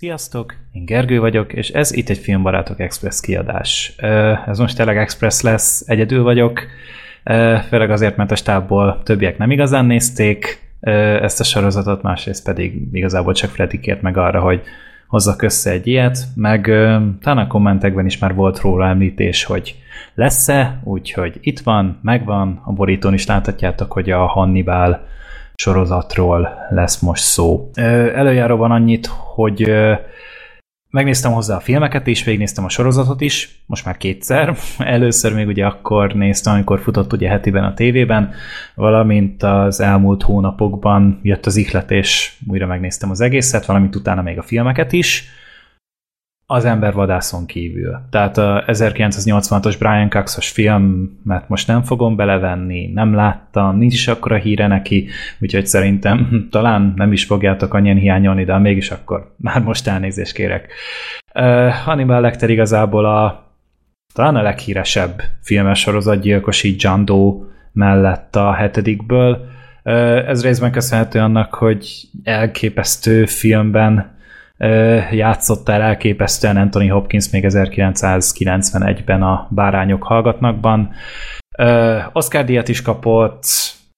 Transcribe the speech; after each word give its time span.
Sziasztok, 0.00 0.54
én 0.72 0.84
Gergő 0.84 1.20
vagyok, 1.20 1.52
és 1.52 1.68
ez 1.68 1.92
itt 1.92 2.08
egy 2.08 2.18
Filmbarátok 2.18 2.80
Express 2.80 3.20
kiadás. 3.20 3.94
Ez 4.46 4.58
most 4.58 4.76
tényleg 4.76 4.96
Express 4.96 5.40
lesz, 5.40 5.88
egyedül 5.88 6.22
vagyok, 6.22 6.60
főleg 7.68 7.90
azért, 7.90 8.16
mert 8.16 8.30
a 8.30 8.36
stábból 8.36 9.00
többiek 9.04 9.38
nem 9.38 9.50
igazán 9.50 9.84
nézték 9.84 10.62
ezt 11.20 11.40
a 11.40 11.44
sorozatot, 11.44 12.02
másrészt 12.02 12.44
pedig 12.44 12.88
igazából 12.92 13.32
csak 13.34 13.50
Freddy 13.50 13.80
kért 13.80 14.02
meg 14.02 14.16
arra, 14.16 14.40
hogy 14.40 14.62
hozzak 15.06 15.42
össze 15.42 15.70
egy 15.70 15.86
ilyet, 15.86 16.18
meg 16.34 16.62
talán 17.20 17.44
a 17.44 17.46
kommentekben 17.46 18.06
is 18.06 18.18
már 18.18 18.34
volt 18.34 18.60
róla 18.60 18.86
említés, 18.86 19.44
hogy 19.44 19.74
lesz-e, 20.14 20.80
úgyhogy 20.84 21.38
itt 21.40 21.60
van, 21.60 21.98
megvan, 22.02 22.60
a 22.64 22.72
borítón 22.72 23.14
is 23.14 23.26
láthatjátok, 23.26 23.92
hogy 23.92 24.10
a 24.10 24.26
Hannibal 24.26 25.08
sorozatról 25.60 26.48
lesz 26.70 26.98
most 26.98 27.22
szó. 27.22 27.70
Előjáróban 28.14 28.70
annyit, 28.70 29.06
hogy 29.06 29.72
megnéztem 30.90 31.32
hozzá 31.32 31.56
a 31.56 31.60
filmeket 31.60 32.06
is, 32.06 32.24
végignéztem 32.24 32.64
a 32.64 32.68
sorozatot 32.68 33.20
is, 33.20 33.62
most 33.66 33.84
már 33.84 33.96
kétszer. 33.96 34.56
Először 34.78 35.34
még 35.34 35.46
ugye 35.46 35.66
akkor 35.66 36.12
néztem, 36.12 36.52
amikor 36.54 36.80
futott 36.80 37.12
ugye 37.12 37.28
hetiben 37.28 37.64
a 37.64 37.74
tévében, 37.74 38.32
valamint 38.74 39.42
az 39.42 39.80
elmúlt 39.80 40.22
hónapokban 40.22 41.20
jött 41.22 41.46
az 41.46 41.56
ihlet, 41.56 41.90
és 41.90 42.32
újra 42.48 42.66
megnéztem 42.66 43.10
az 43.10 43.20
egészet, 43.20 43.66
valamint 43.66 43.96
utána 43.96 44.22
még 44.22 44.38
a 44.38 44.42
filmeket 44.42 44.92
is 44.92 45.24
az 46.52 46.64
ember 46.64 46.92
vadászon 46.92 47.46
kívül. 47.46 48.00
Tehát 48.10 48.38
a 48.38 48.64
1986-os 48.66 49.74
Brian 49.78 50.10
Cox-os 50.10 50.48
filmet 50.48 51.44
most 51.48 51.66
nem 51.66 51.82
fogom 51.82 52.16
belevenni, 52.16 52.90
nem 52.94 53.14
láttam, 53.14 53.78
nincs 53.78 53.94
is 53.94 54.08
akkora 54.08 54.36
híre 54.36 54.66
neki, 54.66 55.08
úgyhogy 55.40 55.66
szerintem 55.66 56.28
talán 56.50 56.92
nem 56.96 57.12
is 57.12 57.24
fogjátok 57.24 57.74
annyian 57.74 57.96
hiányolni, 57.96 58.44
de 58.44 58.58
mégis 58.58 58.90
akkor 58.90 59.34
már 59.36 59.62
most 59.62 59.88
elnézést 59.88 60.32
kérek. 60.32 60.72
Uh, 61.34 61.68
Hannibal 61.68 62.20
Lecter 62.20 62.50
igazából 62.50 63.04
a 63.04 63.52
talán 64.14 64.36
a 64.36 64.42
leghíresebb 64.42 65.22
filmes 65.42 65.78
sorozatgyilkos 65.78 66.62
így 66.62 66.82
John 66.82 67.04
Doe 67.04 67.34
mellett 67.72 68.36
a 68.36 68.52
hetedikből. 68.52 69.46
Uh, 69.84 70.28
ez 70.28 70.42
részben 70.42 70.72
köszönhető 70.72 71.18
annak, 71.18 71.54
hogy 71.54 72.08
elképesztő 72.22 73.26
filmben 73.26 74.18
játszott 75.10 75.68
el 75.68 75.82
elképesztően 75.82 76.56
Anthony 76.56 76.90
Hopkins 76.90 77.30
még 77.30 77.44
1991-ben 77.48 79.22
a 79.22 79.48
Bárányok 79.50 80.02
hallgatnakban. 80.02 80.90
Oscar 82.12 82.44
díjat 82.44 82.68
is 82.68 82.82
kapott, 82.82 83.44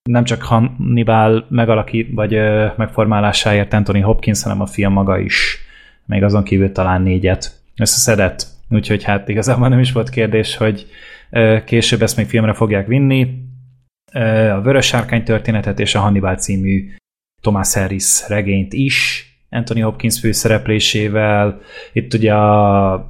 nem 0.02 0.24
csak 0.24 0.42
Hannibal 0.42 1.46
megalakít, 1.48 2.08
vagy 2.14 2.33
megformálásáért 2.77 3.72
Anthony 3.72 4.02
Hopkins, 4.02 4.42
hanem 4.42 4.60
a 4.60 4.66
film 4.66 4.92
maga 4.92 5.18
is. 5.18 5.58
Még 6.06 6.22
azon 6.22 6.44
kívül 6.44 6.72
talán 6.72 7.02
négyet 7.02 7.60
összeszedett. 7.77 8.46
Úgyhogy 8.68 9.02
hát 9.02 9.28
igazából 9.28 9.68
nem 9.68 9.78
is 9.78 9.92
volt 9.92 10.10
kérdés, 10.10 10.56
hogy 10.56 10.86
később 11.64 12.02
ezt 12.02 12.16
még 12.16 12.27
filmre 12.27 12.52
fogják 12.52 12.86
vinni. 12.86 13.28
A 14.52 14.60
Vörös 14.60 14.86
Sárkány 14.86 15.24
történetet 15.24 15.80
és 15.80 15.94
a 15.94 16.00
Hannibal 16.00 16.36
című 16.36 16.90
Thomas 17.40 17.74
Harris 17.74 18.28
regényt 18.28 18.72
is 18.72 19.27
Anthony 19.53 19.83
Hopkins 19.83 20.20
főszereplésével. 20.20 21.61
Itt 21.92 22.14
ugye 22.14 22.34
a, 22.34 23.08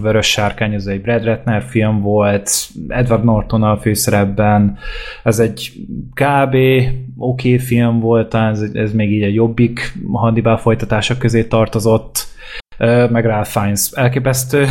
Vörös 0.00 0.26
Sárkány, 0.26 0.74
az 0.74 0.86
egy 0.86 1.00
Brad 1.00 1.24
Ratner 1.24 1.62
film 1.62 2.00
volt, 2.00 2.50
Edward 2.88 3.24
Norton 3.24 3.62
a 3.62 3.78
főszerepben, 3.78 4.78
ez 5.22 5.38
egy 5.38 5.72
kb. 6.14 6.54
oké 6.54 7.54
okay 7.54 7.58
film 7.58 8.00
volt, 8.00 8.34
ez, 8.34 8.60
ez 8.60 8.92
még 8.92 9.12
így 9.12 9.22
a 9.22 9.26
jobbik 9.26 9.92
Hannibal 10.12 10.56
folytatása 10.56 11.18
közé 11.18 11.44
tartozott, 11.44 12.26
meg 13.10 13.24
Ralph 13.24 13.48
Fiennes 13.48 13.90
elképesztő 13.90 14.66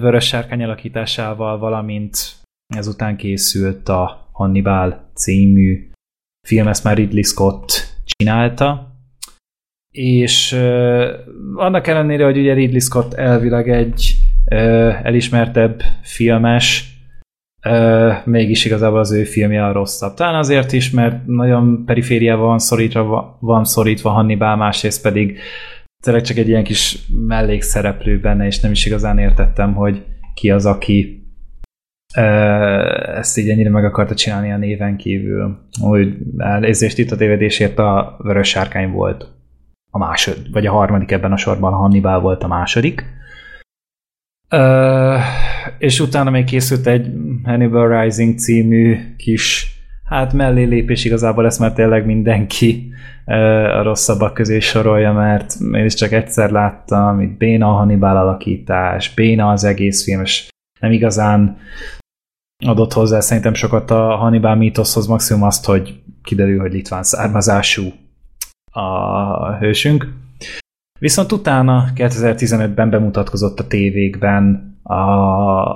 Vörös 0.00 0.26
Sárkány 0.26 0.62
alakításával, 0.62 1.58
valamint 1.58 2.16
ezután 2.74 3.16
készült 3.16 3.88
a 3.88 4.28
Hannibal 4.32 5.10
című 5.14 5.88
film, 6.46 6.68
ezt 6.68 6.84
már 6.84 6.96
Ridley 6.96 7.22
Scott 7.22 7.89
csinálta, 8.16 8.94
és 9.94 10.52
annak 11.54 11.86
ellenére, 11.86 12.24
hogy 12.24 12.38
ugye 12.38 12.54
Ridley 12.54 12.80
Scott 12.80 13.14
elvileg 13.14 13.68
egy 13.70 14.14
elismertebb 15.02 15.82
filmes, 16.02 16.94
mégis 18.24 18.64
igazából 18.64 18.98
az 18.98 19.12
ő 19.12 19.24
filmje 19.24 19.66
a 19.66 19.72
rosszabb. 19.72 20.14
Talán 20.14 20.34
azért 20.34 20.72
is, 20.72 20.90
mert 20.90 21.26
nagyon 21.26 21.84
perifériával 21.84 22.46
van 22.46 22.58
szorítva, 22.58 23.38
van 23.40 23.64
szorítva 23.64 24.10
Hannibal, 24.10 24.56
másrészt 24.56 25.02
pedig 25.02 25.38
tényleg 26.02 26.22
csak 26.22 26.36
egy 26.36 26.48
ilyen 26.48 26.64
kis 26.64 26.98
mellékszereplő 27.26 28.20
benne, 28.20 28.46
és 28.46 28.60
nem 28.60 28.70
is 28.70 28.86
igazán 28.86 29.18
értettem, 29.18 29.74
hogy 29.74 30.04
ki 30.34 30.50
az, 30.50 30.66
aki 30.66 31.19
ezt 32.14 33.38
így 33.38 33.48
ennyire 33.48 33.70
meg 33.70 33.84
akarta 33.84 34.14
csinálni 34.14 34.52
a 34.52 34.56
néven 34.56 34.96
kívül. 34.96 35.58
Úgy 35.82 36.16
elnézést 36.38 36.98
itt 36.98 37.10
a 37.10 37.16
tévedésért 37.16 37.78
a 37.78 38.16
Vörös 38.18 38.48
Sárkány 38.48 38.90
volt 38.90 39.28
a 39.90 39.98
második, 39.98 40.52
vagy 40.52 40.66
a 40.66 40.72
harmadik 40.72 41.10
ebben 41.10 41.32
a 41.32 41.36
sorban, 41.36 41.72
a 41.72 41.76
Hannibal 41.76 42.20
volt 42.20 42.42
a 42.42 42.48
második. 42.48 43.04
Uh, 44.54 45.20
és 45.78 46.00
utána 46.00 46.30
még 46.30 46.44
készült 46.44 46.86
egy 46.86 47.10
Hannibal 47.44 48.02
Rising 48.02 48.38
című 48.38 48.96
kis 49.16 49.74
hát 50.04 50.32
mellé 50.32 50.64
lépés 50.64 51.04
igazából 51.04 51.46
ezt 51.46 51.58
már 51.58 51.72
tényleg 51.72 52.06
mindenki 52.06 52.92
a 53.78 53.82
rosszabbak 53.82 54.34
közé 54.34 54.58
sorolja, 54.58 55.12
mert 55.12 55.54
én 55.72 55.84
is 55.84 55.94
csak 55.94 56.12
egyszer 56.12 56.50
láttam, 56.50 57.20
itt 57.20 57.36
béna 57.36 57.68
a 57.68 57.72
Hannibal 57.72 58.16
alakítás, 58.16 59.14
béna 59.14 59.50
az 59.50 59.64
egész 59.64 60.04
film, 60.04 60.20
és 60.20 60.48
nem 60.80 60.92
igazán 60.92 61.56
adott 62.60 62.92
hozzá 62.92 63.20
szerintem 63.20 63.54
sokat 63.54 63.90
a 63.90 64.16
Hannibal 64.16 64.54
mítoszhoz, 64.54 65.06
maximum 65.06 65.42
azt, 65.42 65.64
hogy 65.64 66.02
kiderül, 66.22 66.60
hogy 66.60 66.72
litván 66.72 67.02
származású 67.02 67.92
a 68.72 69.56
hősünk. 69.56 70.12
Viszont 70.98 71.32
utána 71.32 71.84
2015-ben 71.94 72.90
bemutatkozott 72.90 73.60
a 73.60 73.66
tévékben 73.66 74.74
a, 74.82 74.94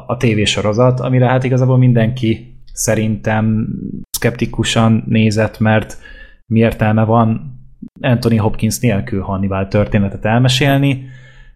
a 0.06 0.16
tévésorozat, 0.18 1.00
amire 1.00 1.26
hát 1.26 1.44
igazából 1.44 1.78
mindenki 1.78 2.58
szerintem 2.72 3.68
skeptikusan 4.16 5.04
nézett, 5.06 5.58
mert 5.58 5.98
mi 6.46 6.58
értelme 6.58 7.04
van 7.04 7.58
Anthony 8.00 8.38
Hopkins 8.38 8.78
nélkül 8.78 9.22
Hannibal 9.22 9.68
történetet 9.68 10.24
elmesélni. 10.24 11.06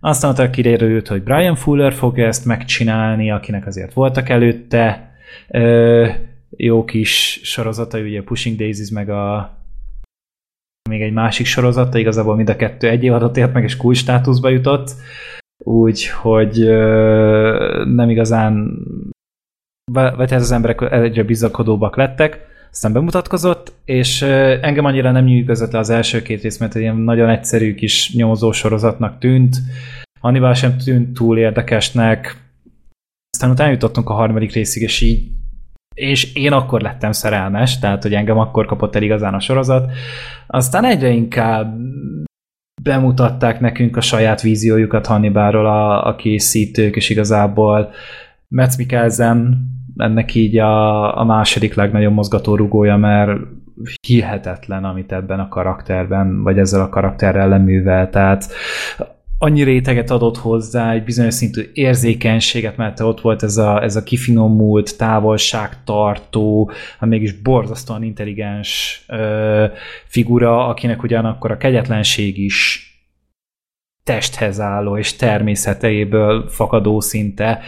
Aztán 0.00 0.30
ott 0.30 0.50
kiderült, 0.50 1.08
hogy 1.08 1.22
Brian 1.22 1.54
Fuller 1.54 1.92
fogja 1.92 2.26
ezt 2.26 2.44
megcsinálni, 2.44 3.30
akinek 3.30 3.66
azért 3.66 3.92
voltak 3.92 4.28
előtte 4.28 5.07
jó 6.56 6.84
kis 6.84 7.40
sorozata, 7.42 7.98
ugye 7.98 8.22
Pushing 8.22 8.56
Daisies, 8.56 8.90
meg 8.90 9.10
a 9.10 9.56
még 10.90 11.02
egy 11.02 11.12
másik 11.12 11.46
sorozata, 11.46 11.98
igazából 11.98 12.36
mind 12.36 12.48
a 12.48 12.56
kettő 12.56 12.88
egy 12.88 13.04
évadot 13.04 13.36
ért 13.36 13.52
meg, 13.52 13.62
és 13.62 13.76
cool 13.76 13.94
státuszba 13.94 14.48
jutott, 14.48 14.94
úgyhogy 15.64 16.58
nem 17.84 18.10
igazán 18.10 18.78
vagy 19.92 20.32
ez 20.32 20.42
az 20.42 20.50
emberek 20.50 20.92
egyre 20.92 21.22
bizakodóbbak 21.22 21.96
lettek, 21.96 22.46
aztán 22.70 22.92
bemutatkozott, 22.92 23.72
és 23.84 24.22
engem 24.60 24.84
annyira 24.84 25.10
nem 25.10 25.24
nyűgözött 25.24 25.74
az 25.74 25.90
első 25.90 26.22
két 26.22 26.42
rész, 26.42 26.58
mert 26.58 26.74
egy 26.74 26.82
ilyen 26.82 26.96
nagyon 26.96 27.28
egyszerű 27.28 27.74
kis 27.74 28.14
nyomozó 28.14 28.52
sorozatnak 28.52 29.18
tűnt, 29.18 29.56
Hannibal 30.20 30.54
sem 30.54 30.76
tűnt 30.76 31.14
túl 31.14 31.38
érdekesnek, 31.38 32.36
aztán 33.38 33.52
utána 33.52 33.70
jutottunk 33.70 34.08
a 34.08 34.14
harmadik 34.14 34.52
részig, 34.52 34.82
és 34.82 35.00
így 35.00 35.30
és 35.94 36.34
én 36.34 36.52
akkor 36.52 36.80
lettem 36.80 37.12
szerelmes, 37.12 37.78
tehát 37.78 38.02
hogy 38.02 38.14
engem 38.14 38.38
akkor 38.38 38.66
kapott 38.66 38.94
el 38.94 39.02
igazán 39.02 39.34
a 39.34 39.40
sorozat. 39.40 39.92
Aztán 40.46 40.84
egyre 40.84 41.08
inkább 41.08 41.76
bemutatták 42.82 43.60
nekünk 43.60 43.96
a 43.96 44.00
saját 44.00 44.40
víziójukat 44.40 45.06
Hannibalról 45.06 45.66
a, 45.66 46.06
a 46.06 46.16
készítők, 46.16 46.96
és 46.96 47.10
igazából 47.10 47.90
Metz 48.48 48.76
Mikkelsen 48.76 49.58
ennek 49.96 50.34
így 50.34 50.58
a, 50.58 51.18
a 51.20 51.24
második 51.24 51.74
legnagyobb 51.74 52.14
mozgatórugója, 52.14 52.96
mert 52.96 53.40
hihetetlen, 54.06 54.84
amit 54.84 55.12
ebben 55.12 55.40
a 55.40 55.48
karakterben, 55.48 56.42
vagy 56.42 56.58
ezzel 56.58 56.80
a 56.80 56.88
karakterrel 56.88 57.48
leművel. 57.48 58.10
Tehát 58.10 58.52
annyi 59.38 59.62
réteget 59.62 60.10
adott 60.10 60.38
hozzá, 60.38 60.92
egy 60.92 61.04
bizonyos 61.04 61.34
szintű 61.34 61.70
érzékenységet, 61.72 62.76
mert 62.76 63.00
ott 63.00 63.20
volt 63.20 63.42
ez 63.42 63.56
a, 63.56 63.82
ez 63.82 63.96
a 63.96 64.02
kifinomult, 64.02 64.96
távolságtartó, 64.96 66.70
mégis 67.00 67.32
borzasztóan 67.32 68.02
intelligens 68.02 69.04
ö, 69.08 69.64
figura, 70.04 70.66
akinek 70.66 71.02
ugyanakkor 71.02 71.50
a 71.50 71.56
kegyetlenség 71.56 72.38
is 72.38 72.82
testhez 74.04 74.60
álló 74.60 74.98
és 74.98 75.16
természetéből 75.16 76.48
fakadó 76.48 77.00
szinte, 77.00 77.60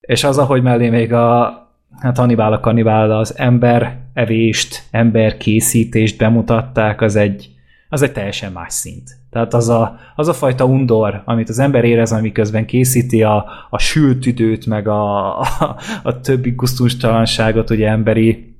és 0.00 0.24
az, 0.24 0.38
ahogy 0.38 0.62
mellé 0.62 0.88
még 0.88 1.12
a 1.12 1.56
hát 2.00 2.16
Hannibal 2.16 2.52
a 2.52 2.60
kannibál 2.60 3.10
az 3.10 3.38
ember 3.38 3.98
evést, 4.14 4.82
ember 4.90 5.36
készítést 5.36 6.18
bemutatták, 6.18 7.00
az 7.00 7.16
egy 7.16 7.50
az 7.88 8.02
egy 8.02 8.12
teljesen 8.12 8.52
más 8.52 8.72
szint. 8.72 9.16
Tehát 9.30 9.54
az 9.54 9.68
a, 9.68 9.98
az 10.16 10.28
a 10.28 10.32
fajta 10.32 10.64
undor, 10.64 11.22
amit 11.24 11.48
az 11.48 11.58
ember 11.58 11.84
érez, 11.84 12.12
amiközben 12.12 12.66
készíti 12.66 13.22
a, 13.22 13.46
a 13.70 13.78
sült 13.78 14.26
időt, 14.26 14.66
meg 14.66 14.88
a, 14.88 15.38
a, 15.40 15.76
a 16.02 16.20
többi 16.20 16.50
gusztustalanságot 16.50 17.70
ugye 17.70 17.88
emberi 17.88 18.56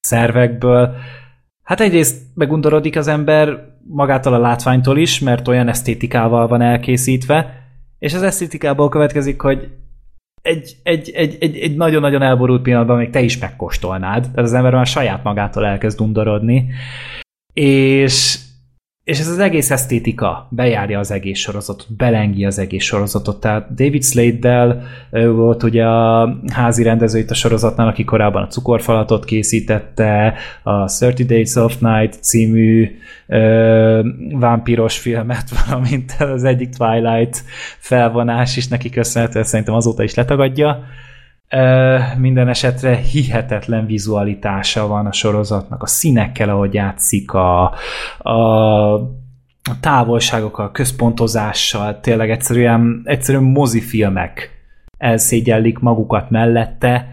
szervekből, 0.00 0.94
hát 1.62 1.80
egyrészt 1.80 2.22
megundorodik 2.34 2.96
az 2.96 3.06
ember 3.06 3.74
magától 3.88 4.34
a 4.34 4.38
látványtól 4.38 4.98
is, 4.98 5.20
mert 5.20 5.48
olyan 5.48 5.68
esztétikával 5.68 6.46
van 6.46 6.60
elkészítve, 6.62 7.64
és 7.98 8.14
az 8.14 8.22
esztétikából 8.22 8.88
következik, 8.88 9.40
hogy 9.40 9.68
egy, 10.42 10.76
egy, 10.82 11.10
egy, 11.10 11.36
egy, 11.40 11.58
egy 11.58 11.76
nagyon-nagyon 11.76 12.22
elborult 12.22 12.62
pillanatban 12.62 12.96
még 12.96 13.10
te 13.10 13.20
is 13.20 13.38
megkóstolnád. 13.38 14.20
Tehát 14.20 14.38
az 14.38 14.52
ember 14.52 14.72
már 14.74 14.86
saját 14.86 15.22
magától 15.22 15.66
elkezd 15.66 16.00
undorodni. 16.00 16.66
És 17.52 18.38
és 19.06 19.18
ez 19.20 19.28
az 19.28 19.38
egész 19.38 19.70
esztétika 19.70 20.48
bejárja 20.50 20.98
az 20.98 21.10
egész 21.10 21.38
sorozatot, 21.38 21.86
belengi 21.96 22.44
az 22.44 22.58
egész 22.58 22.84
sorozatot. 22.84 23.40
Tehát 23.40 23.74
David 23.74 24.04
Slade-del 24.04 24.82
volt 25.10 25.62
ugye 25.62 25.84
a 25.84 26.38
házi 26.52 26.82
rendező 26.82 27.18
itt 27.18 27.30
a 27.30 27.34
sorozatnál, 27.34 27.88
aki 27.88 28.04
korábban 28.04 28.42
a 28.42 28.46
cukorfalatot 28.46 29.24
készítette, 29.24 30.34
a 30.62 30.70
30 30.70 31.26
Days 31.26 31.54
of 31.54 31.78
Night 31.78 32.22
című 32.22 32.98
ö, 33.26 34.08
vámpíros 34.30 34.98
filmet, 34.98 35.44
valamint 35.66 36.16
az 36.18 36.44
egyik 36.44 36.68
Twilight 36.68 37.44
felvonás 37.78 38.56
is 38.56 38.68
neki 38.68 38.90
köszönhető, 38.90 39.42
szerintem 39.42 39.74
azóta 39.74 40.02
is 40.02 40.14
letagadja 40.14 40.84
minden 42.18 42.48
esetre 42.48 42.94
hihetetlen 42.94 43.86
vizualitása 43.86 44.86
van 44.86 45.06
a 45.06 45.12
sorozatnak, 45.12 45.82
a 45.82 45.86
színekkel, 45.86 46.48
ahogy 46.48 46.74
játszik, 46.74 47.32
a, 47.32 47.62
a, 48.18 49.00
távolságokkal, 49.80 50.70
központozással, 50.70 52.00
tényleg 52.00 52.30
egyszerűen, 52.30 53.02
egyszerűen 53.04 53.44
mozifilmek 53.44 54.50
elszégyellik 54.98 55.78
magukat 55.78 56.30
mellette, 56.30 57.08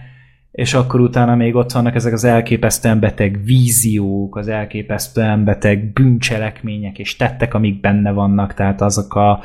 és 0.51 0.73
akkor 0.73 0.99
utána 0.99 1.35
még 1.35 1.55
ott 1.55 1.71
vannak 1.71 1.95
ezek 1.95 2.13
az 2.13 2.23
elképesztően 2.23 2.99
beteg 2.99 3.43
víziók, 3.43 4.35
az 4.35 4.47
elképesztően 4.47 5.43
beteg 5.43 5.91
bűncselekmények 5.93 6.99
és 6.99 7.15
tettek, 7.15 7.53
amik 7.53 7.79
benne 7.79 8.11
vannak, 8.11 8.53
tehát 8.53 8.81
azok 8.81 9.15
a 9.15 9.39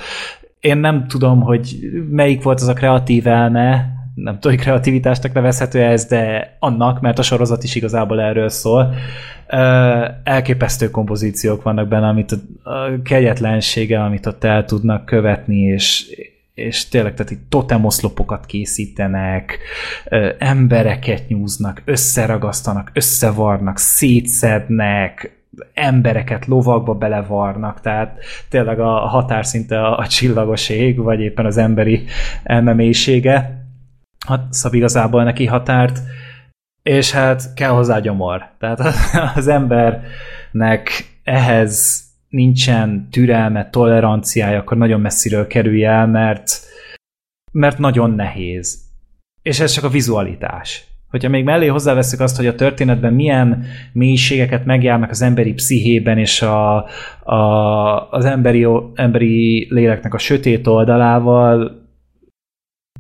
én 0.61 0.79
nem 0.79 1.06
tudom, 1.06 1.41
hogy 1.41 1.79
melyik 2.11 2.43
volt 2.43 2.61
az 2.61 2.69
a 2.69 2.73
kreatív 2.73 3.26
elme, 3.26 3.97
nem 4.23 4.35
tudom, 4.35 4.56
hogy 4.56 4.65
kreativitásnak 4.65 5.32
nevezhető 5.32 5.82
ez, 5.82 6.05
de 6.05 6.56
annak, 6.59 7.00
mert 7.00 7.19
a 7.19 7.23
sorozat 7.23 7.65
is 7.65 7.75
igazából 7.75 8.20
erről 8.20 8.49
szól. 8.49 8.94
Elképesztő 10.25 10.91
kompozíciók 10.91 11.62
vannak 11.62 11.88
benne, 11.88 12.06
amit 12.06 12.32
a 12.32 12.38
kegyetlensége, 13.03 14.03
amit 14.03 14.26
ott 14.26 14.44
el 14.44 14.65
tudnak 14.65 15.05
követni, 15.05 15.61
és, 15.61 16.06
és 16.55 16.88
tényleg, 16.88 17.15
tehát 17.15 17.32
itt 17.32 17.44
totemoszlopokat 17.49 18.47
készítenek, 18.47 19.59
embereket 20.38 21.29
nyúznak, 21.29 21.82
összeragasztanak, 21.85 22.91
összevarnak, 22.94 23.79
szétszednek, 23.79 25.37
embereket 25.75 26.47
lovakba 26.47 26.94
belevarnak, 26.94 27.81
tehát 27.81 28.19
tényleg 28.49 28.81
a 28.81 28.91
határ 28.91 29.47
szinte 29.47 29.81
a, 29.81 29.99
a 29.99 30.06
csillagos 30.06 30.69
ég, 30.69 31.03
vagy 31.03 31.20
éppen 31.20 31.47
az 31.47 31.56
emberi 31.56 32.05
elmemélysége 32.43 33.67
hat, 34.26 34.53
szab 34.53 34.75
igazából 34.75 35.25
neki 35.25 35.47
határt, 35.47 36.00
és 36.82 37.12
hát 37.12 37.55
kell 37.55 37.70
hozzá 37.70 37.99
gyomor. 37.99 38.50
Tehát 38.59 38.81
az 39.37 39.49
embernek 39.49 40.91
ehhez 41.25 42.03
nincsen 42.29 43.09
türelme, 43.11 43.70
toleranciája, 43.70 44.59
akkor 44.59 44.76
nagyon 44.76 45.00
messziről 45.00 45.47
kerülj 45.47 45.85
el, 45.85 46.06
mert, 46.06 46.61
mert 47.53 47.79
nagyon 47.79 48.11
nehéz. 48.11 48.79
És 49.43 49.61
ez 49.61 49.73
csak 49.73 49.85
a 49.85 49.88
vizualitás. 49.88 50.87
Hogyha 51.11 51.29
még 51.29 51.44
mellé 51.44 51.67
hozzáveszünk 51.67 52.23
azt, 52.23 52.37
hogy 52.37 52.47
a 52.47 52.55
történetben 52.55 53.12
milyen 53.12 53.65
mélységeket 53.93 54.65
megjárnak 54.65 55.11
az 55.11 55.23
emberi 55.23 55.53
pszichében 55.53 56.19
és 56.19 56.43
a, 56.43 56.76
a, 57.23 58.11
az 58.11 58.25
emberi, 58.25 58.67
emberi 58.94 59.67
léleknek 59.70 60.15
a 60.15 60.19
sötét 60.19 60.67
oldalával, 60.67 61.88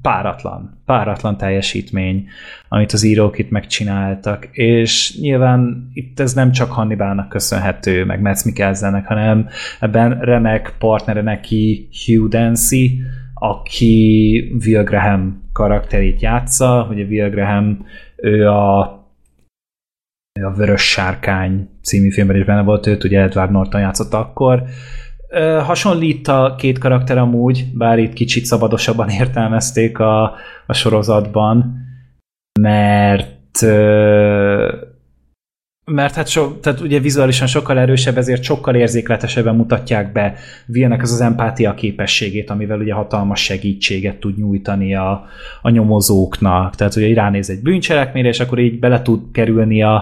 páratlan, 0.02 0.80
páratlan 0.84 1.36
teljesítmény, 1.36 2.26
amit 2.68 2.92
az 2.92 3.02
írók 3.02 3.38
itt 3.38 3.50
megcsináltak, 3.50 4.48
és 4.52 5.18
nyilván 5.20 5.90
itt 5.92 6.20
ez 6.20 6.32
nem 6.32 6.52
csak 6.52 6.72
Hannibalnak 6.72 7.28
köszönhető, 7.28 8.04
meg 8.04 8.20
Metz 8.20 8.44
Mikkelsennek, 8.44 9.06
hanem 9.06 9.48
ebben 9.80 10.20
remek 10.20 10.74
partnere 10.78 11.22
neki 11.22 11.88
Hugh 12.04 12.28
Dancy, 12.28 13.00
aki 13.34 14.44
Will 14.64 14.82
Graham 14.82 15.42
karakterét 15.52 16.20
játsza, 16.20 16.86
ugye 16.90 17.04
Will 17.04 17.30
Graham, 17.30 17.86
ő 18.16 18.48
a 18.48 18.96
a 20.42 20.54
Vörös 20.54 20.90
Sárkány 20.90 21.68
című 21.82 22.10
filmben 22.10 22.36
is 22.36 22.44
benne 22.44 22.62
volt, 22.62 22.86
őt 22.86 23.04
ugye 23.04 23.20
Edward 23.20 23.50
Norton 23.50 23.80
játszott 23.80 24.12
akkor, 24.12 24.62
hasonlít 25.64 26.28
a 26.28 26.54
két 26.58 26.78
karakter 26.78 27.18
amúgy, 27.18 27.66
bár 27.74 27.98
itt 27.98 28.12
kicsit 28.12 28.44
szabadosabban 28.44 29.08
értelmezték 29.20 29.98
a, 29.98 30.34
a 30.66 30.72
sorozatban, 30.72 31.86
mert 32.60 33.62
mert 35.84 36.14
hát 36.14 36.28
so, 36.28 36.50
tehát 36.50 36.80
ugye 36.80 37.00
vizuálisan 37.00 37.46
sokkal 37.46 37.78
erősebb, 37.78 38.16
ezért 38.16 38.42
sokkal 38.42 38.74
érzékletesebben 38.74 39.54
mutatják 39.54 40.12
be 40.12 40.34
Vilnek 40.66 41.02
az 41.02 41.12
az 41.12 41.20
empátia 41.20 41.74
képességét, 41.74 42.50
amivel 42.50 42.78
ugye 42.78 42.92
hatalmas 42.92 43.42
segítséget 43.42 44.20
tud 44.20 44.38
nyújtani 44.38 44.94
a, 44.94 45.26
a 45.62 45.70
nyomozóknak. 45.70 46.74
Tehát 46.74 46.96
ugye 46.96 47.14
ránéz 47.14 47.50
egy 47.50 47.62
bűncselekményre, 47.62 48.28
és 48.28 48.40
akkor 48.40 48.58
így 48.58 48.78
bele 48.78 49.02
tud 49.02 49.20
kerülni 49.32 49.82
a, 49.82 49.94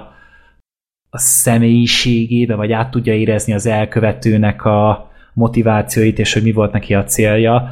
a 1.10 1.18
személyiségébe, 1.18 2.54
vagy 2.54 2.72
át 2.72 2.90
tudja 2.90 3.14
érezni 3.14 3.52
az 3.52 3.66
elkövetőnek 3.66 4.64
a, 4.64 5.05
motivációit, 5.36 6.18
és 6.18 6.32
hogy 6.32 6.42
mi 6.42 6.52
volt 6.52 6.72
neki 6.72 6.94
a 6.94 7.04
célja. 7.04 7.68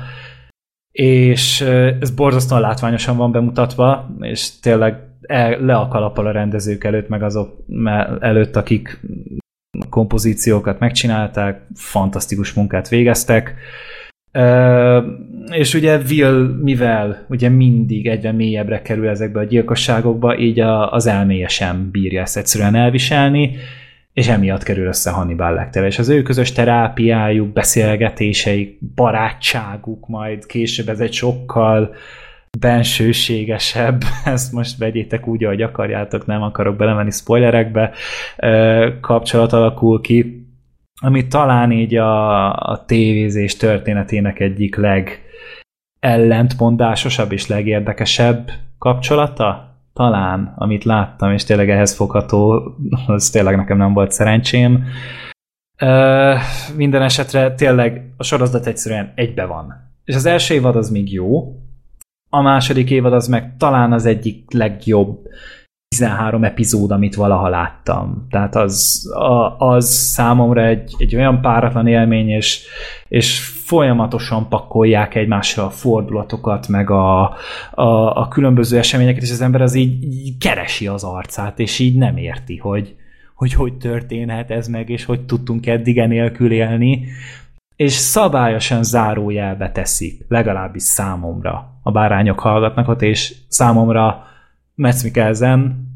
És 0.92 1.60
ez 2.00 2.10
borzasztóan 2.10 2.60
látványosan 2.60 3.16
van 3.16 3.32
bemutatva, 3.32 4.16
és 4.20 4.60
tényleg 4.60 4.96
el, 5.20 5.60
le 5.60 5.74
a 5.74 5.88
kalappal 5.88 6.26
a 6.26 6.30
rendezők 6.30 6.84
előtt, 6.84 7.08
meg 7.08 7.22
azok 7.22 7.64
előtt, 8.20 8.56
akik 8.56 9.00
kompozíciókat 9.88 10.78
megcsinálták, 10.78 11.66
fantasztikus 11.74 12.52
munkát 12.52 12.88
végeztek. 12.88 13.54
Uh, 14.38 15.04
és 15.50 15.74
ugye 15.74 15.98
Will, 16.08 16.58
mivel 16.62 17.26
ugye 17.28 17.48
mindig 17.48 18.06
egyre 18.06 18.32
mélyebbre 18.32 18.82
kerül 18.82 19.08
ezekbe 19.08 19.40
a 19.40 19.44
gyilkosságokba, 19.44 20.38
így 20.38 20.60
a, 20.60 20.92
az 20.92 21.06
elméje 21.06 21.48
sem 21.48 21.90
bírja 21.90 22.20
ezt 22.20 22.36
egyszerűen 22.36 22.74
elviselni, 22.74 23.56
és 24.14 24.28
emiatt 24.28 24.62
kerül 24.62 24.86
össze 24.86 25.10
Hannibal 25.10 25.54
Lecter, 25.54 25.84
és 25.84 25.98
az 25.98 26.08
ő 26.08 26.22
közös 26.22 26.52
terápiájuk, 26.52 27.52
beszélgetéseik, 27.52 28.78
barátságuk 28.94 30.08
majd 30.08 30.46
később 30.46 30.88
ez 30.88 31.00
egy 31.00 31.12
sokkal 31.12 31.94
bensőségesebb, 32.58 34.02
ezt 34.24 34.52
most 34.52 34.78
vegyétek 34.78 35.26
úgy, 35.26 35.44
ahogy 35.44 35.62
akarjátok, 35.62 36.26
nem 36.26 36.42
akarok 36.42 36.76
belemenni 36.76 37.10
spoilerekbe, 37.10 37.92
kapcsolat 39.00 39.52
alakul 39.52 40.00
ki, 40.00 40.48
ami 41.00 41.26
talán 41.26 41.72
így 41.72 41.94
a, 41.96 42.52
a 42.52 42.84
tévézés 42.84 43.56
történetének 43.56 44.40
egyik 44.40 44.76
leg 44.76 45.22
ellentmondásosabb 46.00 47.32
és 47.32 47.46
legérdekesebb 47.46 48.50
kapcsolata, 48.78 49.73
talán, 49.94 50.54
amit 50.56 50.84
láttam, 50.84 51.32
és 51.32 51.44
tényleg 51.44 51.70
ehhez 51.70 51.94
fogható, 51.94 52.62
az 53.06 53.30
tényleg 53.30 53.56
nekem 53.56 53.76
nem 53.76 53.92
volt 53.92 54.10
szerencsém. 54.10 54.84
Uh, 55.80 56.34
minden 56.76 57.02
esetre 57.02 57.54
tényleg 57.54 58.14
a 58.16 58.22
sorozat 58.22 58.66
egyszerűen 58.66 59.12
egybe 59.14 59.44
van. 59.44 59.72
És 60.04 60.14
az 60.14 60.26
első 60.26 60.54
évad 60.54 60.76
az 60.76 60.90
még 60.90 61.12
jó, 61.12 61.58
a 62.30 62.40
második 62.40 62.90
évad 62.90 63.12
az 63.12 63.28
meg 63.28 63.56
talán 63.56 63.92
az 63.92 64.06
egyik 64.06 64.52
legjobb 64.52 65.18
13 65.88 66.44
epizód, 66.44 66.90
amit 66.90 67.14
valaha 67.14 67.48
láttam. 67.48 68.26
Tehát 68.30 68.54
az, 68.54 69.06
a, 69.14 69.58
az 69.58 69.88
számomra 69.88 70.66
egy, 70.66 70.94
egy 70.98 71.16
olyan 71.16 71.40
páratlan 71.40 71.86
élmény, 71.86 72.28
és, 72.28 72.66
és 73.08 73.53
folyamatosan 73.66 74.48
pakolják 74.48 75.14
egymásra 75.14 75.64
a 75.64 75.70
fordulatokat, 75.70 76.68
meg 76.68 76.90
a, 76.90 77.22
a, 77.70 78.16
a 78.20 78.28
különböző 78.28 78.78
eseményeket, 78.78 79.22
és 79.22 79.30
az 79.30 79.40
ember 79.40 79.62
az 79.62 79.74
így, 79.74 80.02
így 80.02 80.38
keresi 80.38 80.86
az 80.86 81.04
arcát, 81.04 81.58
és 81.58 81.78
így 81.78 81.96
nem 81.96 82.16
érti, 82.16 82.56
hogy 82.56 82.96
hogy, 83.34 83.52
hogy 83.52 83.74
történhet 83.74 84.50
ez 84.50 84.66
meg, 84.66 84.90
és 84.90 85.04
hogy 85.04 85.26
tudtunk 85.26 85.66
eddig 85.66 85.98
enélkül 85.98 86.52
élni, 86.52 87.06
és 87.76 87.92
szabályosan 87.92 88.82
zárójelbe 88.82 89.72
teszik, 89.72 90.24
legalábbis 90.28 90.82
számomra. 90.82 91.78
A 91.82 91.90
bárányok 91.90 92.40
hallgatnak 92.40 92.88
ott, 92.88 93.02
és 93.02 93.34
számomra 93.48 94.26
Metz 94.74 95.02
Mikkelsen, 95.02 95.88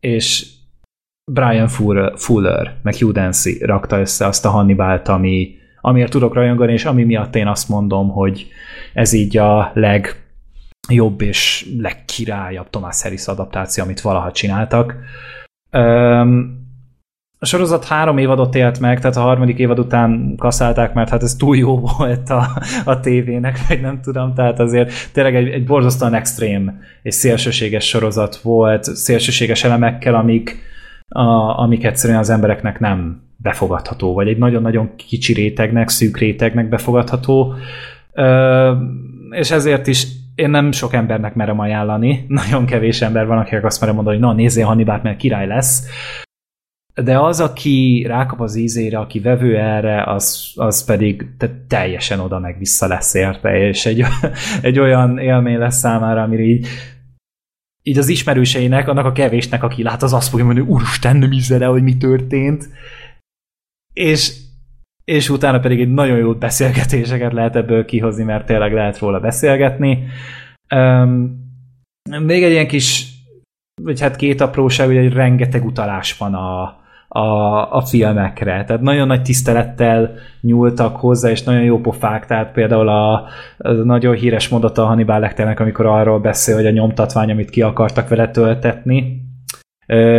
és 0.00 0.46
Brian 1.32 1.68
Fuller, 2.14 2.76
meg 2.82 2.94
Hugh 2.94 3.12
Dancy 3.12 3.58
rakta 3.64 3.98
össze 3.98 4.26
azt 4.26 4.44
a 4.44 4.50
Hannibalt, 4.50 5.08
ami, 5.08 5.54
amiért 5.86 6.10
tudok 6.10 6.34
rajongani, 6.34 6.72
és 6.72 6.84
ami 6.84 7.04
miatt 7.04 7.36
én 7.36 7.46
azt 7.46 7.68
mondom, 7.68 8.08
hogy 8.08 8.48
ez 8.94 9.12
így 9.12 9.36
a 9.36 9.70
legjobb 9.74 11.20
és 11.20 11.66
legkirályabb 11.78 12.70
Thomas 12.70 13.02
Harris 13.02 13.26
adaptáció, 13.26 13.84
amit 13.84 14.00
valaha 14.00 14.32
csináltak. 14.32 14.96
Um, 15.72 16.64
a 17.38 17.46
sorozat 17.46 17.84
három 17.84 18.18
évadot 18.18 18.54
élt 18.54 18.80
meg, 18.80 19.00
tehát 19.00 19.16
a 19.16 19.20
harmadik 19.20 19.58
évad 19.58 19.78
után 19.78 20.34
kaszálták, 20.38 20.94
mert 20.94 21.08
hát 21.08 21.22
ez 21.22 21.34
túl 21.34 21.56
jó 21.56 21.78
volt 21.96 22.30
a, 22.30 22.48
a 22.84 23.00
tévének, 23.00 23.66
vagy 23.68 23.80
nem 23.80 24.00
tudom, 24.00 24.34
tehát 24.34 24.60
azért 24.60 24.92
tényleg 25.12 25.36
egy, 25.36 25.48
egy 25.48 25.66
borzasztóan 25.66 26.14
extrém 26.14 26.80
és 27.02 27.14
szélsőséges 27.14 27.88
sorozat 27.88 28.36
volt, 28.36 28.84
szélsőséges 28.84 29.64
elemekkel, 29.64 30.14
amik, 30.14 30.58
a, 31.08 31.58
amik 31.60 31.84
egyszerűen 31.84 32.18
az 32.18 32.30
embereknek 32.30 32.80
nem 32.80 33.25
befogadható, 33.36 34.14
vagy 34.14 34.28
egy 34.28 34.38
nagyon-nagyon 34.38 34.96
kicsi 34.96 35.32
rétegnek, 35.32 35.88
szűk 35.88 36.18
rétegnek 36.18 36.68
befogadható, 36.68 37.54
és 39.30 39.50
ezért 39.50 39.86
is 39.86 40.06
én 40.34 40.50
nem 40.50 40.72
sok 40.72 40.92
embernek 40.92 41.34
merem 41.34 41.58
ajánlani, 41.58 42.24
nagyon 42.28 42.66
kevés 42.66 43.02
ember 43.02 43.26
van, 43.26 43.38
akinek 43.38 43.64
azt 43.64 43.80
merem 43.80 43.94
mondani, 43.94 44.16
hogy 44.16 44.24
na 44.26 44.32
nézzél 44.32 44.66
Hannibal, 44.66 45.00
mert 45.02 45.16
király 45.16 45.46
lesz, 45.46 45.86
de 47.04 47.18
az, 47.18 47.40
aki 47.40 48.04
rákap 48.06 48.40
az 48.40 48.56
ízére, 48.56 48.98
aki 48.98 49.20
vevő 49.20 49.56
erre, 49.56 50.02
az, 50.02 50.52
az 50.54 50.84
pedig 50.84 51.26
teljesen 51.68 52.20
oda 52.20 52.38
meg 52.38 52.58
vissza 52.58 52.86
lesz 52.86 53.14
érte, 53.14 53.58
és 53.58 53.86
egy, 53.86 54.04
egy 54.62 54.78
olyan 54.78 55.18
élmény 55.18 55.58
lesz 55.58 55.78
számára, 55.78 56.22
amire 56.22 56.42
így 56.42 56.66
így 57.86 57.98
az 57.98 58.08
ismerőseinek, 58.08 58.88
annak 58.88 59.04
a 59.04 59.12
kevésnek, 59.12 59.62
aki 59.62 59.82
lát, 59.82 60.02
az 60.02 60.12
azt 60.12 60.28
fogja 60.28 60.44
mondani, 60.44 60.66
úristen, 60.66 61.16
nem 61.16 61.30
hiszed 61.30 61.62
el, 61.62 61.70
hogy 61.70 61.82
mi 61.82 61.96
történt. 61.96 62.68
És, 64.00 64.32
és 65.04 65.28
utána 65.28 65.60
pedig 65.60 65.80
egy 65.80 65.92
nagyon 65.92 66.18
jó 66.18 66.34
beszélgetéseket 66.34 67.32
lehet 67.32 67.56
ebből 67.56 67.84
kihozni, 67.84 68.24
mert 68.24 68.46
tényleg 68.46 68.72
lehet 68.72 68.98
róla 68.98 69.20
beszélgetni. 69.20 70.04
Um, 70.74 71.44
még 72.20 72.42
egy 72.42 72.50
ilyen 72.50 72.68
kis, 72.68 73.06
vagy 73.82 74.00
hát 74.00 74.16
két 74.16 74.40
apróság, 74.40 74.86
hogy 74.86 74.96
egy 74.96 75.12
rengeteg 75.12 75.64
utalás 75.64 76.16
van 76.16 76.34
a, 76.34 76.62
a, 77.08 77.72
a 77.72 77.80
filmekre. 77.80 78.64
Tehát 78.64 78.82
nagyon 78.82 79.06
nagy 79.06 79.22
tisztelettel 79.22 80.14
nyúltak 80.40 80.96
hozzá, 80.96 81.30
és 81.30 81.42
nagyon 81.42 81.62
jó 81.62 81.80
pofák, 81.80 82.26
tehát 82.26 82.52
például 82.52 82.88
a, 82.88 83.14
a 83.58 83.70
nagyon 83.70 84.14
híres 84.14 84.48
mondata 84.48 84.82
a 84.82 84.86
Hannibal 84.86 85.20
Lecternek, 85.20 85.60
amikor 85.60 85.86
arról 85.86 86.20
beszél, 86.20 86.54
hogy 86.54 86.66
a 86.66 86.70
nyomtatvány, 86.70 87.30
amit 87.30 87.50
ki 87.50 87.62
akartak 87.62 88.08
vele 88.08 88.30
töltetni, 88.30 89.25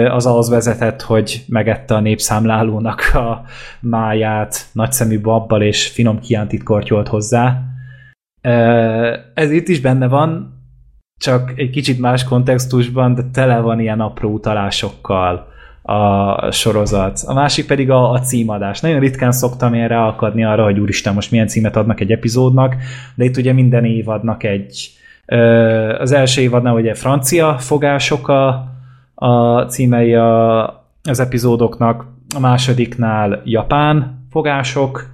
az 0.09 0.25
ahhoz 0.25 0.49
vezetett, 0.49 1.01
hogy 1.01 1.43
megette 1.47 1.95
a 1.95 1.99
népszámlálónak 1.99 3.11
a 3.13 3.41
máját 3.79 4.65
nagyszemű 4.71 5.21
babbal, 5.21 5.61
és 5.61 5.87
finom 5.87 6.19
kiántit 6.19 6.63
kortyolt 6.63 7.07
hozzá. 7.07 7.61
Ez 9.33 9.51
itt 9.51 9.67
is 9.67 9.79
benne 9.79 10.07
van, 10.07 10.55
csak 11.19 11.53
egy 11.55 11.69
kicsit 11.69 11.99
más 11.99 12.23
kontextusban, 12.23 13.15
de 13.15 13.21
tele 13.33 13.59
van 13.59 13.79
ilyen 13.79 13.99
apró 13.99 14.29
utalásokkal 14.29 15.47
a 15.81 16.51
sorozat. 16.51 17.19
A 17.25 17.33
másik 17.33 17.67
pedig 17.67 17.89
a, 17.89 18.11
a 18.11 18.19
címadás. 18.19 18.79
Nagyon 18.79 18.99
ritkán 18.99 19.31
szoktam 19.31 19.73
én 19.73 19.87
ráakadni 19.87 20.43
arra, 20.43 20.63
hogy 20.63 20.79
úristen, 20.79 21.13
most 21.13 21.31
milyen 21.31 21.47
címet 21.47 21.75
adnak 21.75 21.99
egy 21.99 22.11
epizódnak, 22.11 22.75
de 23.15 23.23
itt 23.23 23.37
ugye 23.37 23.53
minden 23.53 23.85
évadnak 23.85 24.43
egy 24.43 24.91
az 25.99 26.11
első 26.11 26.41
évadnál 26.41 26.73
ugye 26.73 26.93
francia 26.93 27.57
fogások 27.57 28.27
a, 28.27 28.71
a 29.19 29.61
címei 29.61 30.15
a, 30.15 30.63
az 31.03 31.19
epizódoknak, 31.19 32.05
a 32.35 32.39
másodiknál 32.39 33.41
japán 33.45 34.25
fogások, 34.29 35.09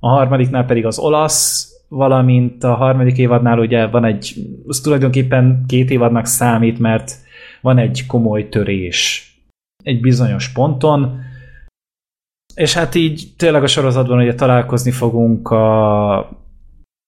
a 0.00 0.08
harmadiknál 0.08 0.64
pedig 0.64 0.86
az 0.86 0.98
olasz, 0.98 1.72
valamint 1.88 2.64
a 2.64 2.74
harmadik 2.74 3.18
évadnál 3.18 3.58
ugye 3.58 3.86
van 3.86 4.04
egy, 4.04 4.34
az 4.66 4.80
tulajdonképpen 4.80 5.64
két 5.66 5.90
évadnak 5.90 6.26
számít, 6.26 6.78
mert 6.78 7.12
van 7.60 7.78
egy 7.78 8.06
komoly 8.06 8.48
törés 8.48 9.32
egy 9.82 10.00
bizonyos 10.00 10.52
ponton, 10.52 11.20
és 12.54 12.74
hát 12.74 12.94
így 12.94 13.32
tényleg 13.36 13.62
a 13.62 13.66
sorozatban 13.66 14.18
ugye 14.18 14.34
találkozni 14.34 14.90
fogunk 14.90 15.50
a, 15.50 16.18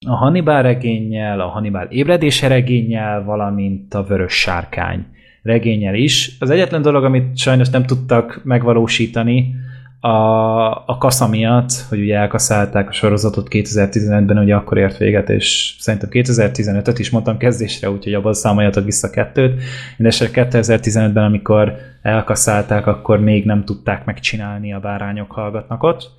a 0.06 0.14
Hannibal 0.16 0.62
regényel, 0.62 1.40
a 1.40 1.48
Hannibal 1.48 1.86
ébredése 1.86 2.48
regényel, 2.48 3.24
valamint 3.24 3.94
a 3.94 4.02
Vörös 4.02 4.32
Sárkány 4.32 5.06
regényel 5.42 5.94
is. 5.94 6.36
Az 6.38 6.50
egyetlen 6.50 6.82
dolog, 6.82 7.04
amit 7.04 7.38
sajnos 7.38 7.68
nem 7.68 7.84
tudtak 7.84 8.40
megvalósítani, 8.44 9.54
a, 10.00 10.70
a 10.86 10.96
kasza 10.98 11.28
miatt, 11.28 11.70
hogy 11.88 12.00
ugye 12.00 12.16
elkaszálták 12.16 12.88
a 12.88 12.92
sorozatot 12.92 13.48
2015-ben, 13.50 14.38
ugye 14.38 14.54
akkor 14.54 14.78
ért 14.78 14.96
véget, 14.96 15.28
és 15.28 15.76
szerintem 15.78 16.08
2015-öt 16.12 16.98
is 16.98 17.10
mondtam 17.10 17.36
kezdésre, 17.36 17.90
úgyhogy 17.90 18.14
abban 18.14 18.34
számoljatok 18.34 18.84
vissza 18.84 19.10
kettőt. 19.10 19.62
Mindenesetre 19.96 20.48
2015-ben, 20.50 21.24
amikor 21.24 21.76
elkaszálták, 22.02 22.86
akkor 22.86 23.20
még 23.20 23.44
nem 23.44 23.64
tudták 23.64 24.04
megcsinálni 24.04 24.72
a 24.72 24.80
bárányok 24.80 25.30
hallgatnak 25.30 25.82
ott, 25.82 26.10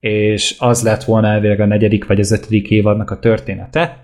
és 0.00 0.56
az 0.58 0.82
lett 0.82 1.04
volna 1.04 1.28
elvileg 1.28 1.60
a 1.60 1.66
negyedik 1.66 2.06
vagy 2.06 2.20
az 2.20 2.32
ötödik 2.32 2.70
évadnak 2.70 3.10
a 3.10 3.18
története, 3.18 4.03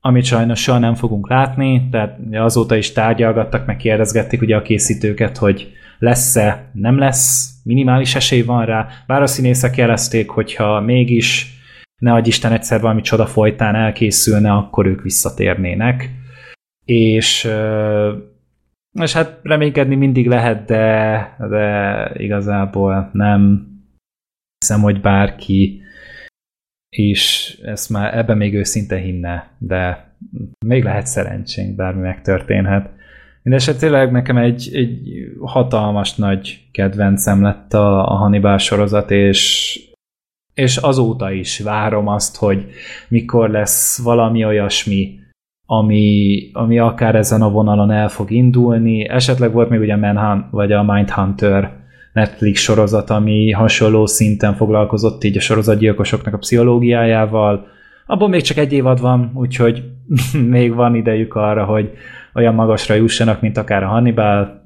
amit 0.00 0.24
sajnos 0.24 0.62
soha 0.62 0.78
nem 0.78 0.94
fogunk 0.94 1.28
látni, 1.28 1.88
tehát 1.90 2.18
azóta 2.32 2.76
is 2.76 2.92
tárgyalgattak, 2.92 3.66
meg 3.66 3.76
kérdezgették 3.76 4.40
ugye 4.40 4.56
a 4.56 4.62
készítőket, 4.62 5.36
hogy 5.36 5.72
lesz-e, 5.98 6.70
nem 6.72 6.98
lesz, 6.98 7.54
minimális 7.64 8.14
esély 8.14 8.42
van 8.42 8.64
rá, 8.64 8.88
bár 9.06 9.22
a 9.22 9.26
színészek 9.26 9.76
jelezték, 9.76 10.28
hogyha 10.28 10.80
mégis 10.80 11.58
ne 12.00 12.12
adj 12.12 12.28
Isten 12.28 12.52
egyszer 12.52 12.80
valami 12.80 13.00
csoda 13.00 13.26
folytán 13.26 13.74
elkészülne, 13.74 14.52
akkor 14.52 14.86
ők 14.86 15.02
visszatérnének. 15.02 16.10
És, 16.84 17.48
és 19.00 19.12
hát 19.12 19.38
reménykedni 19.42 19.94
mindig 19.94 20.26
lehet, 20.26 20.64
de, 20.64 21.36
de 21.48 22.10
igazából 22.14 23.10
nem 23.12 23.68
hiszem, 24.58 24.80
hogy 24.80 25.00
bárki 25.00 25.82
is 26.90 27.56
ezt 27.62 27.90
már 27.90 28.16
ebben 28.16 28.36
még 28.36 28.54
őszinte 28.54 28.96
hinne, 28.96 29.50
de 29.58 30.12
még 30.66 30.84
lehet 30.84 31.06
szerencsénk, 31.06 31.76
bármi 31.76 32.00
megtörténhet. 32.00 32.90
Mindenesetre 33.42 33.80
tényleg 33.80 34.12
nekem 34.12 34.36
egy, 34.36 34.70
egy 34.72 34.98
hatalmas 35.40 36.14
nagy 36.14 36.68
kedvencem 36.72 37.42
lett 37.42 37.74
a, 37.74 38.12
a 38.12 38.14
Hannibal 38.14 38.58
sorozat, 38.58 39.10
és, 39.10 39.78
és 40.54 40.76
azóta 40.76 41.32
is 41.32 41.60
várom 41.60 42.06
azt, 42.06 42.36
hogy 42.36 42.66
mikor 43.08 43.50
lesz 43.50 44.02
valami 44.02 44.44
olyasmi, 44.44 45.18
ami, 45.66 46.50
ami 46.52 46.78
akár 46.78 47.14
ezen 47.14 47.42
a 47.42 47.50
vonalon 47.50 47.90
el 47.90 48.08
fog 48.08 48.30
indulni. 48.30 49.08
Esetleg 49.08 49.52
volt 49.52 49.68
még 49.68 49.80
ugye 49.80 49.96
Manhunt, 49.96 50.50
vagy 50.50 50.72
a 50.72 50.82
Mindhunter 50.82 51.79
Netflix 52.12 52.60
sorozat, 52.60 53.10
ami 53.10 53.50
hasonló 53.50 54.06
szinten 54.06 54.54
foglalkozott 54.54 55.24
így 55.24 55.36
a 55.36 55.40
sorozatgyilkosoknak 55.40 56.34
a 56.34 56.38
pszichológiájával. 56.38 57.66
Abból 58.06 58.28
még 58.28 58.42
csak 58.42 58.56
egy 58.56 58.72
évad 58.72 59.00
van, 59.00 59.30
úgyhogy 59.34 59.84
még 60.56 60.74
van 60.74 60.94
idejük 60.94 61.34
arra, 61.34 61.64
hogy 61.64 61.92
olyan 62.34 62.54
magasra 62.54 62.94
jussanak, 62.94 63.40
mint 63.40 63.56
akár 63.56 63.82
a 63.82 63.88
Hannibal, 63.88 64.62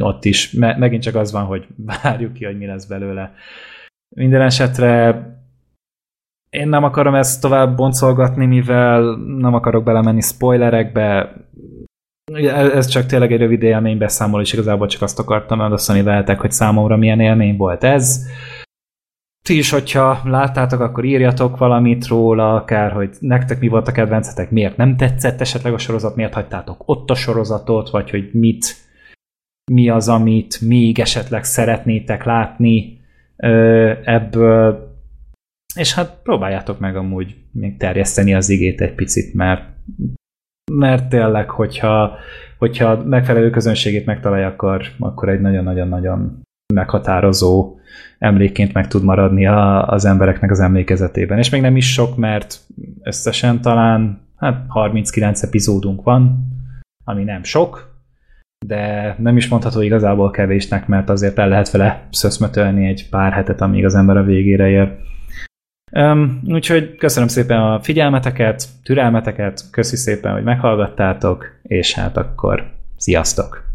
ott 0.00 0.24
is 0.24 0.50
me- 0.50 0.78
megint 0.78 1.02
csak 1.02 1.14
az 1.14 1.32
van, 1.32 1.44
hogy 1.44 1.66
várjuk 2.02 2.32
ki, 2.32 2.44
hogy 2.44 2.58
mi 2.58 2.66
lesz 2.66 2.84
belőle. 2.84 3.34
Minden 4.16 4.42
esetre 4.42 5.20
én 6.50 6.68
nem 6.68 6.84
akarom 6.84 7.14
ezt 7.14 7.40
tovább 7.40 7.76
boncolgatni, 7.76 8.46
mivel 8.46 9.16
nem 9.16 9.54
akarok 9.54 9.84
belemenni 9.84 10.20
spoilerekbe. 10.20 11.32
Ez 12.32 12.86
csak 12.86 13.06
tényleg 13.06 13.32
egy 13.32 13.38
rövid 13.38 13.62
élménybeszámoló, 13.62 14.42
és 14.42 14.52
igazából 14.52 14.86
csak 14.86 15.02
azt 15.02 15.18
akartam 15.18 15.60
elosztani 15.60 16.02
veletek, 16.02 16.40
hogy 16.40 16.50
számomra 16.50 16.96
milyen 16.96 17.20
élmény 17.20 17.56
volt 17.56 17.84
ez. 17.84 18.26
Ti 19.44 19.58
is, 19.58 19.70
hogyha 19.70 20.20
láttátok, 20.24 20.80
akkor 20.80 21.04
írjatok 21.04 21.56
valamit 21.56 22.06
róla, 22.06 22.54
akár, 22.54 22.92
hogy 22.92 23.16
nektek 23.20 23.60
mi 23.60 23.68
volt 23.68 23.88
a 23.88 23.92
kedvencetek, 23.92 24.50
miért 24.50 24.76
nem 24.76 24.96
tetszett 24.96 25.40
esetleg 25.40 25.72
a 25.72 25.78
sorozat, 25.78 26.16
miért 26.16 26.34
hagytátok 26.34 26.82
ott 26.84 27.10
a 27.10 27.14
sorozatot, 27.14 27.90
vagy 27.90 28.10
hogy 28.10 28.30
mit, 28.32 28.76
mi 29.72 29.88
az, 29.88 30.08
amit 30.08 30.60
még 30.60 30.98
esetleg 30.98 31.44
szeretnétek 31.44 32.24
látni 32.24 33.00
ebből. 34.04 34.94
És 35.74 35.94
hát 35.94 36.22
próbáljátok 36.22 36.78
meg 36.78 36.96
amúgy 36.96 37.36
még 37.52 37.76
terjeszteni 37.76 38.34
az 38.34 38.48
igét 38.48 38.80
egy 38.80 38.94
picit, 38.94 39.34
mert 39.34 39.62
mert 40.72 41.08
tényleg, 41.08 41.50
hogyha, 41.50 42.16
hogyha 42.58 43.04
megfelelő 43.04 43.50
közönségét 43.50 44.06
megtalálja, 44.06 44.46
akkor, 44.46 44.82
akkor 44.98 45.28
egy 45.28 45.40
nagyon-nagyon-nagyon 45.40 46.40
meghatározó 46.74 47.76
emlékként 48.18 48.72
meg 48.72 48.88
tud 48.88 49.04
maradni 49.04 49.46
a, 49.46 49.88
az 49.88 50.04
embereknek 50.04 50.50
az 50.50 50.60
emlékezetében. 50.60 51.38
És 51.38 51.50
még 51.50 51.60
nem 51.60 51.76
is 51.76 51.92
sok, 51.92 52.16
mert 52.16 52.60
összesen 53.02 53.60
talán 53.60 54.20
hát 54.36 54.64
39 54.68 55.42
epizódunk 55.42 56.02
van, 56.02 56.46
ami 57.04 57.24
nem 57.24 57.42
sok, 57.42 57.94
de 58.66 59.14
nem 59.18 59.36
is 59.36 59.48
mondható 59.48 59.80
igazából 59.80 60.30
kevésnek, 60.30 60.86
mert 60.86 61.10
azért 61.10 61.38
el 61.38 61.48
lehet 61.48 61.70
vele 61.70 62.06
szöszmetölni 62.10 62.86
egy 62.86 63.08
pár 63.10 63.32
hetet, 63.32 63.60
amíg 63.60 63.84
az 63.84 63.94
ember 63.94 64.16
a 64.16 64.24
végére 64.24 64.68
ér. 64.68 64.96
Um, 65.92 66.40
úgyhogy 66.46 66.96
köszönöm 66.96 67.28
szépen 67.28 67.60
a 67.60 67.80
figyelmeteket, 67.80 68.68
türelmeteket, 68.82 69.64
köszi 69.70 69.96
szépen, 69.96 70.32
hogy 70.32 70.42
meghallgattátok, 70.42 71.58
és 71.62 71.94
hát 71.94 72.16
akkor 72.16 72.72
sziasztok! 72.96 73.65